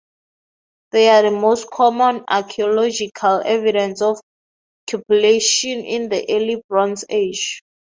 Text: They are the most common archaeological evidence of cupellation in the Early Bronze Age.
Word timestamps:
They 0.93 1.09
are 1.09 1.21
the 1.21 1.29
most 1.29 1.69
common 1.69 2.23
archaeological 2.27 3.43
evidence 3.45 4.01
of 4.01 4.19
cupellation 4.89 5.85
in 5.85 6.09
the 6.09 6.25
Early 6.27 6.63
Bronze 6.67 7.05
Age. 7.07 7.61